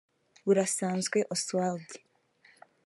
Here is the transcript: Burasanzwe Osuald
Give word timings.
Burasanzwe 0.45 1.17
Osuald 1.35 1.87